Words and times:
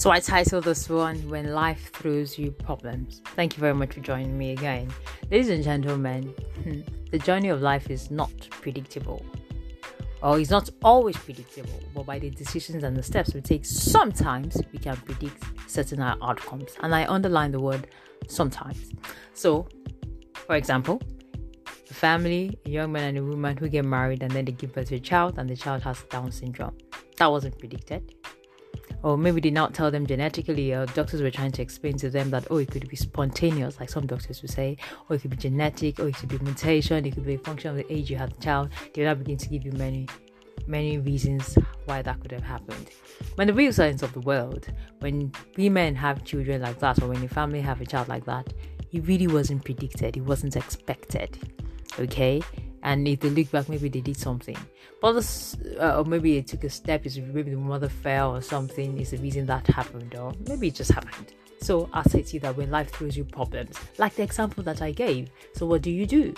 So 0.00 0.10
I 0.10 0.18
titled 0.18 0.64
this 0.64 0.88
one 0.88 1.28
When 1.28 1.52
Life 1.52 1.92
Throws 1.92 2.38
You 2.38 2.52
Problems. 2.52 3.20
Thank 3.36 3.54
you 3.54 3.60
very 3.60 3.74
much 3.74 3.92
for 3.92 4.00
joining 4.00 4.38
me 4.38 4.52
again. 4.52 4.90
Ladies 5.30 5.50
and 5.50 5.62
gentlemen, 5.62 6.34
hmm, 6.62 6.80
the 7.10 7.18
journey 7.18 7.50
of 7.50 7.60
life 7.60 7.90
is 7.90 8.10
not 8.10 8.32
predictable. 8.50 9.22
Or 10.22 10.40
it's 10.40 10.48
not 10.48 10.70
always 10.82 11.18
predictable, 11.18 11.78
but 11.94 12.06
by 12.06 12.18
the 12.18 12.30
decisions 12.30 12.82
and 12.82 12.96
the 12.96 13.02
steps 13.02 13.34
we 13.34 13.42
take, 13.42 13.66
sometimes 13.66 14.56
we 14.72 14.78
can 14.78 14.96
predict 14.96 15.44
certain 15.70 16.00
outcomes. 16.00 16.70
And 16.82 16.94
I 16.94 17.04
underline 17.06 17.52
the 17.52 17.60
word 17.60 17.86
sometimes. 18.26 18.92
So, 19.34 19.68
for 20.32 20.56
example, 20.56 21.02
a 21.90 21.92
family, 21.92 22.58
a 22.64 22.70
young 22.70 22.90
man 22.90 23.04
and 23.04 23.18
a 23.18 23.22
woman 23.22 23.54
who 23.54 23.68
get 23.68 23.84
married 23.84 24.22
and 24.22 24.30
then 24.30 24.46
they 24.46 24.52
give 24.52 24.72
birth 24.72 24.88
to 24.88 24.94
a 24.94 24.98
child 24.98 25.38
and 25.38 25.46
the 25.46 25.56
child 25.56 25.82
has 25.82 26.02
Down 26.04 26.32
syndrome. 26.32 26.78
That 27.18 27.30
wasn't 27.30 27.58
predicted 27.58 28.14
or 29.02 29.16
maybe 29.16 29.40
did 29.40 29.54
not 29.54 29.74
tell 29.74 29.90
them 29.90 30.06
genetically 30.06 30.72
or 30.72 30.86
doctors 30.86 31.22
were 31.22 31.30
trying 31.30 31.52
to 31.52 31.62
explain 31.62 31.96
to 31.96 32.10
them 32.10 32.30
that 32.30 32.46
oh 32.50 32.58
it 32.58 32.70
could 32.70 32.88
be 32.88 32.96
spontaneous 32.96 33.80
like 33.80 33.88
some 33.88 34.06
doctors 34.06 34.42
would 34.42 34.50
say 34.50 34.76
or 35.08 35.16
it 35.16 35.22
could 35.22 35.30
be 35.30 35.36
genetic 35.36 35.98
or 35.98 36.08
it 36.08 36.16
could 36.16 36.28
be 36.28 36.38
mutation 36.38 37.04
it 37.04 37.14
could 37.14 37.24
be 37.24 37.34
a 37.34 37.38
function 37.38 37.70
of 37.70 37.76
the 37.76 37.92
age 37.92 38.10
you 38.10 38.16
had 38.16 38.30
the 38.30 38.42
child. 38.42 38.70
They 38.94 39.02
will 39.02 39.10
not 39.10 39.18
begin 39.18 39.38
to 39.38 39.48
give 39.48 39.64
you 39.64 39.72
many 39.72 40.06
many 40.66 40.98
reasons 40.98 41.56
why 41.86 42.02
that 42.02 42.20
could 42.20 42.30
have 42.30 42.42
happened. 42.42 42.90
When 43.36 43.46
the 43.46 43.54
real 43.54 43.72
science 43.72 44.02
of 44.02 44.12
the 44.12 44.20
world 44.20 44.68
when 45.00 45.32
women 45.56 45.94
have 45.94 46.24
children 46.24 46.62
like 46.62 46.78
that 46.80 47.02
or 47.02 47.08
when 47.08 47.20
your 47.20 47.28
family 47.30 47.60
have 47.60 47.80
a 47.80 47.86
child 47.86 48.08
like 48.08 48.24
that 48.26 48.52
it 48.92 49.06
really 49.06 49.26
wasn't 49.26 49.64
predicted 49.64 50.16
it 50.16 50.22
wasn't 50.22 50.56
expected 50.56 51.38
okay 51.98 52.42
and 52.82 53.06
if 53.06 53.20
they 53.20 53.30
look 53.30 53.50
back, 53.50 53.68
maybe 53.68 53.88
they 53.88 54.00
did 54.00 54.16
something. 54.16 54.56
But 55.00 55.12
this, 55.12 55.56
uh, 55.78 55.98
or 55.98 56.04
maybe 56.04 56.36
it 56.36 56.46
took 56.46 56.64
a 56.64 56.70
step. 56.70 57.06
Is 57.06 57.18
maybe 57.18 57.50
the 57.50 57.56
mother 57.56 57.88
fell 57.88 58.34
or 58.36 58.40
something. 58.40 58.98
Is 58.98 59.10
the 59.10 59.18
reason 59.18 59.46
that 59.46 59.66
happened, 59.66 60.14
or 60.14 60.32
maybe 60.48 60.68
it 60.68 60.74
just 60.74 60.92
happened. 60.92 61.32
So 61.60 61.90
I 61.92 62.02
say 62.04 62.22
to 62.22 62.34
you 62.34 62.40
that 62.40 62.56
when 62.56 62.70
life 62.70 62.90
throws 62.90 63.16
you 63.16 63.24
problems, 63.24 63.76
like 63.98 64.14
the 64.14 64.22
example 64.22 64.62
that 64.64 64.80
I 64.80 64.92
gave, 64.92 65.30
so 65.54 65.66
what 65.66 65.82
do 65.82 65.90
you 65.90 66.06
do? 66.06 66.34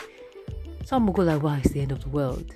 Some 0.85 1.07
will 1.07 1.15
go 1.15 1.23
like, 1.23 1.43
"Well, 1.43 1.55
it's 1.55 1.71
the 1.71 1.81
end 1.81 1.93
of 1.93 2.03
the 2.03 2.09
world." 2.09 2.53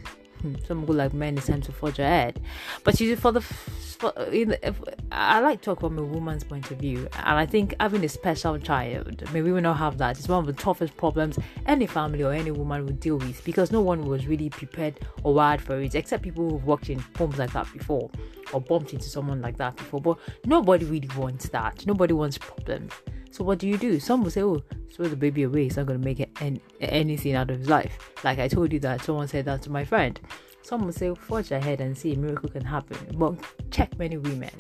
Hmm, 0.47 0.55
some 0.66 0.86
will 0.86 0.94
like, 0.94 1.12
"Man, 1.12 1.36
it's 1.36 1.48
time 1.48 1.61
to 1.62 1.72
forge 1.72 1.98
ahead." 1.98 2.41
But 2.84 3.00
you 3.00 3.16
for 3.16 3.33
the 3.33 3.41
for, 3.41 4.12
in, 4.30 4.56
if, 4.62 4.80
I 5.11 5.41
like 5.41 5.61
to 5.62 5.64
talk 5.64 5.80
from 5.80 5.98
a 5.98 6.05
woman's 6.05 6.44
point 6.44 6.70
of 6.70 6.78
view, 6.78 7.08
and 7.16 7.38
I 7.38 7.47
think 7.47 7.75
having 7.80 8.05
a 8.05 8.08
special 8.08 8.58
child, 8.58 9.25
maybe 9.33 9.50
we 9.50 9.61
not 9.61 9.78
have 9.78 9.98
that. 9.98 10.19
It's 10.19 10.28
one 10.28 10.38
of 10.38 10.47
the 10.47 10.53
toughest 10.53 10.97
problems 10.97 11.38
any 11.66 11.86
family 11.86 12.22
or 12.22 12.33
any 12.33 12.53
woman 12.53 12.84
would 12.86 13.00
deal 13.00 13.16
with 13.16 13.44
because 13.44 13.72
no 13.72 13.80
one 13.80 14.06
was 14.06 14.27
really 14.27 14.50
prepared 14.50 15.00
or 15.25 15.34
wired 15.34 15.61
for 15.61 15.80
it, 15.80 15.94
except 15.94 16.22
people 16.22 16.48
who've 16.50 16.64
worked 16.64 16.91
in 16.91 17.03
homes 17.16 17.38
like 17.38 17.53
that 17.53 17.72
before 17.72 18.10
or 18.53 18.60
bumped 18.60 18.92
into 18.92 19.08
someone 19.08 19.41
like 19.41 19.56
that 19.56 19.75
before. 19.77 20.00
But 20.00 20.19
nobody 20.44 20.84
really 20.84 21.10
wants 21.16 21.48
that. 21.48 21.84
Nobody 21.86 22.12
wants 22.12 22.38
problems. 22.38 22.92
So 23.36 23.44
what 23.44 23.58
do 23.58 23.68
you 23.68 23.76
do? 23.76 24.00
Some 24.00 24.22
will 24.22 24.30
say, 24.30 24.42
"Oh, 24.42 24.62
throw 24.94 25.08
the 25.08 25.16
baby 25.16 25.42
away. 25.42 25.66
It's 25.66 25.76
not 25.76 25.84
going 25.84 26.00
to 26.00 26.04
make 26.04 26.26
any, 26.40 26.58
anything 26.80 27.34
out 27.34 27.50
of 27.50 27.58
his 27.58 27.68
life." 27.68 27.98
Like 28.24 28.38
I 28.38 28.48
told 28.48 28.72
you 28.72 28.80
that 28.80 29.04
someone 29.04 29.28
said 29.28 29.44
that 29.44 29.60
to 29.62 29.70
my 29.70 29.84
friend. 29.84 30.18
Some 30.62 30.84
will 30.84 30.92
say, 30.92 31.14
forge 31.14 31.52
ahead 31.52 31.82
and 31.82 31.96
see 31.96 32.14
a 32.14 32.16
miracle 32.16 32.48
can 32.48 32.64
happen. 32.64 32.98
But 33.14 33.34
check 33.70 33.96
many 33.98 34.16
women. 34.16 34.50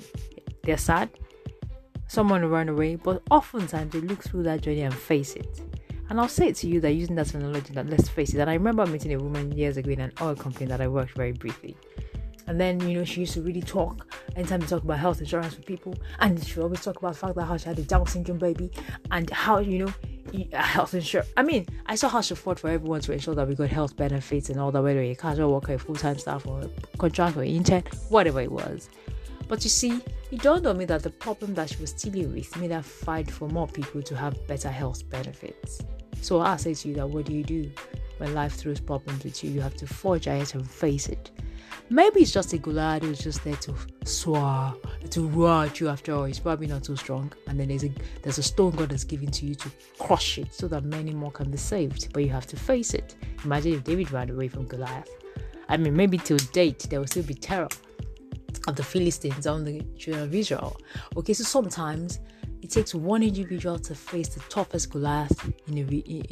They're 0.62 0.76
sad. 0.76 1.08
Someone 2.06 2.42
will 2.42 2.50
run 2.50 2.68
away, 2.68 2.96
but 2.96 3.22
oftentimes 3.30 3.92
they 3.92 4.00
look 4.00 4.22
through 4.22 4.44
that 4.44 4.60
journey 4.60 4.82
and 4.82 4.94
face 4.94 5.34
it. 5.34 5.60
And 6.08 6.20
I'll 6.20 6.28
say 6.28 6.48
it 6.48 6.56
to 6.56 6.68
you 6.68 6.80
that 6.82 6.92
using 6.92 7.16
that 7.16 7.34
analogy 7.34 7.72
that 7.74 7.88
let's 7.88 8.08
face 8.08 8.34
it. 8.34 8.40
And 8.40 8.50
I 8.50 8.54
remember 8.54 8.86
meeting 8.86 9.14
a 9.14 9.18
woman 9.18 9.50
years 9.50 9.78
ago 9.78 9.90
in 9.90 10.00
an 10.00 10.12
oil 10.20 10.36
company 10.36 10.66
that 10.66 10.80
I 10.80 10.86
worked 10.86 11.16
very 11.16 11.32
briefly. 11.32 11.76
And 12.46 12.60
then, 12.60 12.78
you 12.88 12.98
know, 12.98 13.04
she 13.04 13.20
used 13.20 13.32
to 13.34 13.42
really 13.42 13.62
talk 13.62 14.06
anytime 14.36 14.60
we 14.60 14.66
talk 14.66 14.84
about 14.84 14.98
health 14.98 15.20
insurance 15.20 15.56
with 15.56 15.66
people. 15.66 15.94
And 16.20 16.42
she 16.44 16.60
always 16.60 16.82
talk 16.82 16.98
about 16.98 17.14
the 17.14 17.18
fact 17.18 17.34
that 17.34 17.44
how 17.44 17.56
she 17.56 17.64
had 17.64 17.78
a 17.78 17.82
Down 17.82 18.06
syndrome 18.06 18.38
baby 18.38 18.70
and 19.10 19.28
how, 19.30 19.58
you 19.58 19.86
know, 19.86 19.92
uh, 20.52 20.62
health 20.62 20.94
insurance. 20.94 21.30
I 21.36 21.42
mean, 21.42 21.66
I 21.86 21.94
saw 21.94 22.08
how 22.08 22.20
she 22.20 22.34
fought 22.34 22.60
for 22.60 22.68
everyone 22.68 23.00
to 23.00 23.12
ensure 23.12 23.34
that 23.34 23.48
we 23.48 23.54
got 23.54 23.70
health 23.70 23.96
benefits 23.96 24.50
and 24.50 24.60
all 24.60 24.70
that, 24.70 24.82
whether 24.82 25.02
you're 25.02 25.12
a 25.12 25.16
casual 25.16 25.52
worker, 25.52 25.74
a 25.74 25.78
full 25.78 25.96
time 25.96 26.18
staff, 26.18 26.46
or 26.46 26.60
a 26.60 26.96
contract 26.98 27.36
or 27.36 27.44
intern, 27.44 27.82
whatever 28.10 28.40
it 28.40 28.52
was. 28.52 28.90
But 29.48 29.64
you 29.64 29.70
see, 29.70 30.00
it 30.30 30.42
dawned 30.42 30.66
on 30.66 30.76
me 30.76 30.84
that 30.86 31.02
the 31.02 31.10
problem 31.10 31.54
that 31.54 31.70
she 31.70 31.76
was 31.80 31.92
dealing 31.92 32.32
with 32.32 32.56
made 32.56 32.72
her 32.72 32.82
fight 32.82 33.30
for 33.30 33.48
more 33.48 33.68
people 33.68 34.02
to 34.02 34.16
have 34.16 34.46
better 34.46 34.68
health 34.68 35.08
benefits. 35.08 35.82
So 36.20 36.40
I 36.40 36.56
say 36.56 36.74
to 36.74 36.88
you 36.88 36.94
that 36.96 37.08
what 37.08 37.26
do 37.26 37.32
you 37.32 37.44
do 37.44 37.70
when 38.18 38.34
life 38.34 38.54
throws 38.54 38.80
problems 38.80 39.24
at 39.24 39.42
you? 39.44 39.50
You 39.50 39.60
have 39.60 39.76
to 39.76 39.86
forge 39.86 40.26
ahead 40.26 40.54
and 40.54 40.68
face 40.68 41.08
it. 41.08 41.30
Maybe 41.88 42.20
it's 42.20 42.32
just 42.32 42.52
a 42.52 42.58
Goliath 42.58 43.02
who's 43.02 43.20
just 43.20 43.44
there 43.44 43.56
to 43.56 43.74
swar, 44.04 44.74
to 45.10 45.28
roar 45.28 45.64
at 45.64 45.80
you 45.80 45.88
after 45.88 46.14
all. 46.14 46.24
He's 46.24 46.40
probably 46.40 46.66
not 46.66 46.84
too 46.84 46.96
strong. 46.96 47.32
And 47.46 47.58
then 47.58 47.68
there's 47.68 47.84
a 47.84 47.92
there's 48.22 48.38
a 48.38 48.42
stone 48.42 48.72
God 48.72 48.90
has 48.90 49.04
given 49.04 49.30
to 49.30 49.46
you 49.46 49.54
to 49.54 49.70
crush 49.98 50.38
it 50.38 50.52
so 50.52 50.68
that 50.68 50.84
many 50.84 51.12
more 51.12 51.30
can 51.30 51.50
be 51.50 51.56
saved. 51.56 52.12
But 52.12 52.24
you 52.24 52.30
have 52.30 52.46
to 52.48 52.56
face 52.56 52.94
it. 52.94 53.14
Imagine 53.44 53.74
if 53.74 53.84
David 53.84 54.10
ran 54.10 54.30
away 54.30 54.48
from 54.48 54.66
Goliath. 54.66 55.08
I 55.68 55.76
mean, 55.76 55.96
maybe 55.96 56.18
till 56.18 56.38
date 56.52 56.86
there 56.90 57.00
will 57.00 57.06
still 57.06 57.24
be 57.24 57.34
terror 57.34 57.68
of 58.66 58.76
the 58.76 58.82
Philistines 58.82 59.46
on 59.46 59.64
the 59.64 59.80
children 59.96 60.24
of 60.24 60.34
Israel. 60.34 60.76
Okay, 61.16 61.32
so 61.32 61.44
sometimes 61.44 62.18
it 62.62 62.70
takes 62.70 62.94
one 62.94 63.22
individual 63.22 63.78
to 63.78 63.94
face 63.94 64.28
the 64.28 64.40
toughest 64.48 64.90
Goliath 64.90 65.52
in 65.68 65.78
a 65.78 65.82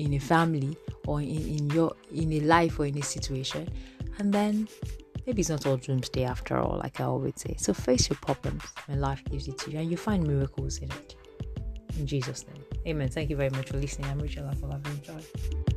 in 0.00 0.14
a 0.14 0.18
family 0.18 0.76
or 1.06 1.20
in, 1.20 1.28
in 1.28 1.70
your 1.70 1.94
in 2.12 2.32
a 2.32 2.40
life 2.40 2.80
or 2.80 2.86
in 2.86 2.98
a 2.98 3.02
situation, 3.02 3.68
and 4.18 4.32
then 4.32 4.68
Maybe 5.26 5.40
it's 5.40 5.50
not 5.50 5.66
all 5.66 5.76
doomsday 5.76 6.24
after 6.24 6.58
all, 6.58 6.78
like 6.78 7.00
I 7.00 7.04
always 7.04 7.34
say. 7.36 7.54
So 7.58 7.72
face 7.72 8.10
your 8.10 8.18
problems 8.18 8.62
when 8.86 9.00
life 9.00 9.22
gives 9.24 9.48
it 9.48 9.58
to 9.58 9.70
you 9.70 9.78
and 9.78 9.90
you 9.90 9.96
find 9.96 10.26
miracles 10.26 10.78
in 10.78 10.90
it. 10.90 11.14
In 11.98 12.06
Jesus' 12.06 12.44
name. 12.46 12.62
Amen. 12.86 13.08
Thank 13.08 13.30
you 13.30 13.36
very 13.36 13.50
much 13.50 13.70
for 13.70 13.78
listening. 13.78 14.10
I'm 14.10 14.18
Rachel 14.18 14.46
having 14.46 14.92
enjoyed. 14.92 15.73